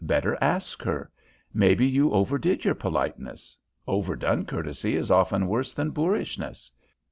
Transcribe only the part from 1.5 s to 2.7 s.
Maybe you overdid